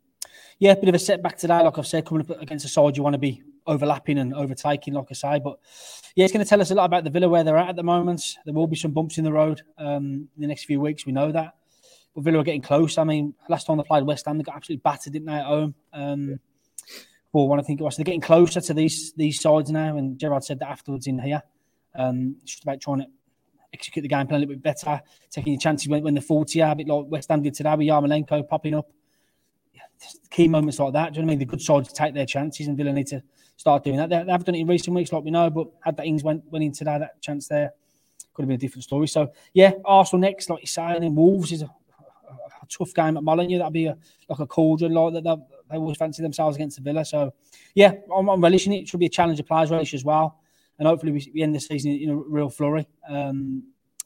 yeah, 0.59 0.75
bit 0.75 0.89
of 0.89 0.95
a 0.95 0.99
setback 0.99 1.39
today, 1.39 1.63
like 1.63 1.79
I've 1.79 1.87
said, 1.87 2.05
coming 2.05 2.29
up 2.29 2.43
against 2.43 2.65
a 2.65 2.69
side 2.69 2.97
you 2.97 3.03
want 3.03 3.15
to 3.15 3.19
be 3.19 3.43
overlapping 3.67 4.19
and 4.19 4.35
overtaking, 4.35 4.95
like 4.95 5.07
I 5.11 5.15
say. 5.15 5.41
But 5.43 5.59
yeah, 6.17 6.25
it's 6.25 6.33
going 6.33 6.45
to 6.45 6.49
tell 6.49 6.61
us 6.61 6.71
a 6.73 6.75
lot 6.75 6.87
about 6.87 7.05
the 7.05 7.11
Villa 7.11 7.29
where 7.29 7.45
they're 7.45 7.57
at 7.57 7.69
at 7.69 7.77
the 7.77 7.85
moment. 7.85 8.23
There 8.45 8.55
will 8.55 8.67
be 8.67 8.77
some 8.77 8.91
bumps 8.91 9.19
in 9.19 9.25
the 9.25 9.33
road 9.33 9.63
um, 9.79 10.29
in 10.35 10.41
the 10.41 10.49
next 10.49 10.65
few 10.65 10.81
weeks. 10.81 11.07
We 11.07 11.13
know 11.13 11.31
that. 11.31 11.55
But 12.19 12.25
Villa 12.25 12.41
are 12.41 12.45
getting 12.45 12.63
close. 12.63 12.99
I 12.99 13.05
mean, 13.05 13.33
last 13.49 13.65
time 13.69 13.77
they 13.77 13.85
played 13.85 14.03
West 14.03 14.27
Ham, 14.27 14.39
they 14.39 14.43
got 14.43 14.57
absolutely 14.57 14.83
battered, 14.83 15.13
didn't 15.13 15.27
they, 15.27 15.35
at 15.35 15.45
home? 15.45 15.73
Um, 15.93 16.41
for 17.31 17.49
one, 17.49 17.61
I 17.61 17.63
think 17.63 17.81
it 17.81 17.85
was. 17.85 17.97
They're 17.97 18.03
getting 18.03 18.21
closer 18.21 18.61
to 18.61 18.75
these 18.75 19.13
these 19.13 19.41
sides 19.41 19.71
now. 19.71 19.97
And 19.97 20.19
Gerrard 20.19 20.43
said 20.43 20.59
that 20.59 20.69
afterwards 20.69 21.07
in 21.07 21.21
here. 21.21 21.45
Um, 21.95 22.35
it's 22.43 22.51
just 22.51 22.65
about 22.65 22.81
trying 22.81 22.99
to 22.99 23.07
execute 23.73 24.03
the 24.03 24.09
game 24.09 24.27
plan 24.27 24.39
a 24.39 24.41
little 24.41 24.57
bit 24.57 24.65
better, 24.65 25.01
taking 25.31 25.53
your 25.53 25.61
chances 25.61 25.87
when, 25.87 26.03
when 26.03 26.15
the 26.15 26.21
40 26.21 26.61
are, 26.61 26.73
a 26.73 26.75
bit 26.75 26.89
like 26.89 27.05
West 27.07 27.29
Ham 27.31 27.41
did 27.41 27.55
today 27.55 27.77
with 27.77 27.87
Yarmolenko 27.87 28.49
popping 28.49 28.75
up. 28.75 28.91
Key 30.33 30.49
moments 30.49 30.81
like 30.81 30.95
that. 30.95 31.13
Do 31.13 31.21
you 31.21 31.23
know 31.23 31.27
what 31.27 31.31
I 31.31 31.35
mean? 31.35 31.39
The 31.39 31.45
good 31.45 31.63
sides 31.63 31.93
take 31.93 32.15
their 32.15 32.27
chances, 32.27 32.67
and 32.67 32.77
Villa 32.77 32.93
need 32.93 33.07
to 33.09 33.23
start 33.57 33.85
doing 33.85 33.99
that. 33.99 34.09
They, 34.09 34.25
they 34.25 34.33
have 34.33 34.43
done 34.43 34.57
it 34.57 34.63
in 34.63 34.67
recent 34.67 34.97
weeks, 34.97 35.13
like 35.13 35.23
we 35.23 35.31
know, 35.31 35.51
but 35.51 35.69
had 35.85 35.97
that 35.99 36.07
Ings 36.07 36.25
went, 36.25 36.51
went 36.51 36.65
in 36.65 36.73
today, 36.73 36.99
that 36.99 37.23
chance 37.23 37.47
there 37.47 37.75
could 38.35 38.43
have 38.43 38.49
been 38.49 38.57
a 38.57 38.59
different 38.59 38.83
story. 38.83 39.07
So, 39.07 39.31
yeah, 39.53 39.73
Arsenal 39.85 40.21
next, 40.21 40.51
like 40.51 40.63
you 40.63 40.67
say, 40.67 40.83
and 40.83 41.05
then 41.05 41.15
Wolves 41.15 41.53
is 41.53 41.63
a 41.63 41.71
tough 42.69 42.95
game 42.95 43.17
at 43.17 43.23
Molineux. 43.23 43.59
That'll 43.59 43.71
be 43.71 43.87
a, 43.87 43.97
like 44.29 44.39
a 44.39 44.47
cauldron, 44.47 44.93
like 44.93 45.15
that. 45.15 45.47
They 45.71 45.77
always 45.77 45.97
fancy 45.97 46.23
themselves 46.23 46.57
against 46.57 46.77
the 46.77 46.83
Villa. 46.83 47.05
So, 47.05 47.35
yeah, 47.75 47.93
I'm, 48.15 48.29
I'm 48.29 48.43
relishing 48.43 48.73
it. 48.73 48.83
It 48.83 48.89
should 48.89 49.01
be 49.01 49.07
a 49.07 49.11
challenge 49.11 49.39
of 49.41 49.47
players 49.47 49.71
relish 49.71 49.95
as 49.95 50.05
well. 50.05 50.41
And 50.79 50.87
hopefully 50.87 51.13
we, 51.13 51.31
we 51.35 51.43
end 51.43 51.55
the 51.55 51.61
season 51.61 51.93
in 51.93 52.11
a 52.11 52.17
real 52.17 52.49
flurry. 52.49 52.87
Um, 53.09 53.65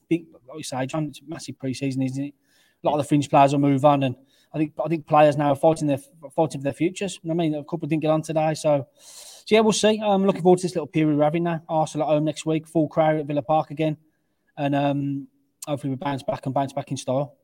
big, 0.09 0.27
like 0.49 0.59
you 0.59 0.65
say, 0.65 0.87
John, 0.87 1.07
it's 1.07 1.21
massive 1.27 1.59
pre-season, 1.59 2.03
isn't 2.03 2.25
it? 2.25 2.35
A 2.83 2.87
lot 2.87 2.99
of 2.99 3.05
the 3.05 3.09
fringe 3.09 3.31
players 3.31 3.53
will 3.53 3.61
move 3.61 3.85
on, 3.85 4.03
and 4.03 4.17
I 4.53 4.59
think 4.59 4.73
I 4.85 4.89
think 4.89 5.07
players 5.07 5.37
now 5.37 5.53
are 5.53 5.57
fighting 5.57 5.87
their 5.87 6.01
fighting 6.35 6.61
for 6.61 6.65
their 6.65 6.73
futures. 6.73 7.21
I 7.31 7.33
mean, 7.33 7.55
a 7.55 7.63
couple 7.63 7.87
didn't 7.87 8.03
get 8.03 8.11
on 8.11 8.23
today, 8.23 8.55
so 8.55 8.89
so 8.99 9.55
yeah, 9.55 9.61
we'll 9.61 9.73
see. 9.73 10.01
I'm 10.01 10.27
looking 10.27 10.43
forward 10.43 10.59
to 10.59 10.63
this 10.65 10.75
little 10.75 10.89
period 10.89 11.17
we're 11.17 11.23
having 11.23 11.45
now. 11.45 11.63
Arsenal 11.69 12.09
at 12.09 12.13
home 12.13 12.25
next 12.25 12.45
week, 12.45 12.67
full 12.67 12.89
crowd 12.89 13.21
at 13.21 13.27
Villa 13.27 13.43
Park 13.43 13.71
again, 13.71 13.97
and 14.57 14.75
um, 14.75 15.29
hopefully 15.67 15.91
we 15.91 15.97
bounce 15.97 16.25
back 16.25 16.45
and 16.45 16.55
bounce 16.55 16.73
back 16.73 16.91
in 16.91 16.97
style. 16.97 17.37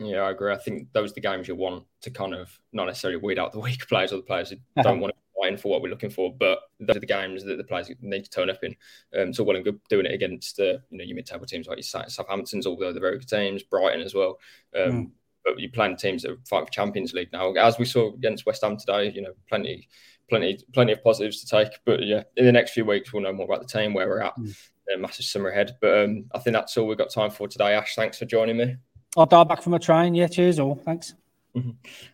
Yeah, 0.00 0.22
I 0.22 0.30
agree. 0.30 0.52
I 0.52 0.56
think 0.56 0.88
those 0.92 1.12
are 1.12 1.14
the 1.14 1.20
games 1.20 1.46
you 1.46 1.54
want 1.54 1.84
to 2.00 2.10
kind 2.10 2.34
of 2.34 2.58
not 2.72 2.86
necessarily 2.86 3.18
weed 3.18 3.38
out 3.38 3.52
the 3.52 3.60
weak 3.60 3.86
players 3.86 4.12
or 4.12 4.16
the 4.16 4.22
players 4.22 4.50
who 4.50 4.56
don't 4.82 5.00
want 5.00 5.14
to 5.14 5.40
fight 5.40 5.52
in 5.52 5.58
for 5.58 5.70
what 5.70 5.82
we're 5.82 5.90
looking 5.90 6.10
for, 6.10 6.34
but 6.34 6.58
those 6.80 6.96
are 6.96 7.00
the 7.00 7.06
games 7.06 7.44
that 7.44 7.56
the 7.56 7.64
players 7.64 7.90
need 8.00 8.24
to 8.24 8.30
turn 8.30 8.50
up 8.50 8.64
in. 8.64 8.74
Um, 9.18 9.32
so 9.32 9.44
well 9.44 9.56
and 9.56 9.64
good 9.64 9.78
doing 9.90 10.06
it 10.06 10.14
against 10.14 10.58
uh, 10.58 10.78
you 10.90 10.98
know 10.98 11.04
your 11.04 11.16
mid-table 11.16 11.46
teams 11.46 11.66
like 11.66 11.76
your 11.76 12.08
Southampton's, 12.08 12.66
although 12.66 12.92
they're 12.92 13.00
very 13.00 13.18
good 13.18 13.28
teams, 13.28 13.62
Brighton 13.62 14.00
as 14.00 14.14
well. 14.14 14.38
Um, 14.74 14.90
mm. 14.90 15.10
But 15.44 15.58
you're 15.58 15.70
playing 15.70 15.96
teams 15.96 16.22
that 16.22 16.36
fight 16.46 16.66
for 16.66 16.72
Champions 16.72 17.14
League 17.14 17.32
now, 17.32 17.52
as 17.52 17.78
we 17.78 17.86
saw 17.86 18.12
against 18.12 18.44
West 18.46 18.62
Ham 18.62 18.76
today. 18.76 19.12
You 19.14 19.22
know, 19.22 19.32
plenty 19.48 19.88
plenty 20.28 20.58
plenty 20.72 20.92
of 20.92 21.02
positives 21.02 21.42
to 21.42 21.46
take. 21.46 21.78
But 21.84 22.04
yeah, 22.04 22.22
in 22.36 22.46
the 22.46 22.52
next 22.52 22.72
few 22.72 22.86
weeks 22.86 23.12
we'll 23.12 23.22
know 23.22 23.32
more 23.32 23.46
about 23.46 23.60
the 23.60 23.78
team, 23.78 23.92
where 23.92 24.08
we're 24.08 24.22
at. 24.22 24.36
Mm. 24.38 24.54
massive 24.98 25.24
summer 25.24 25.50
ahead. 25.50 25.76
But 25.80 26.04
um, 26.04 26.24
I 26.34 26.38
think 26.38 26.54
that's 26.54 26.76
all 26.76 26.86
we've 26.86 26.98
got 26.98 27.10
time 27.10 27.30
for 27.30 27.48
today. 27.48 27.74
Ash, 27.74 27.94
thanks 27.94 28.18
for 28.18 28.24
joining 28.24 28.56
me. 28.56 28.76
I'll 29.16 29.26
dial 29.26 29.44
back 29.44 29.62
from 29.62 29.74
a 29.74 29.78
train. 29.78 30.14
Yeah, 30.14 30.28
cheers 30.28 30.58
all. 30.58 30.76
Thanks. 30.76 31.14
Mm-hmm. 31.56 31.70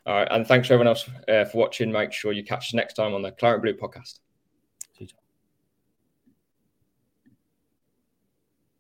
All 0.07 0.15
right, 0.15 0.29
and 0.31 0.47
thanks 0.47 0.71
everyone 0.71 0.89
else 0.89 1.09
uh, 1.29 1.45
for 1.45 1.59
watching. 1.59 1.93
Make 1.93 2.13
sure 2.13 2.33
you 2.33 2.43
catch 2.43 2.69
us 2.69 2.75
next 2.75 2.95
time 2.95 3.15
on 3.15 3.23
the 3.23 3.33
Claret 3.33 3.61
Blue 3.61 3.75
podcast. 3.75 4.21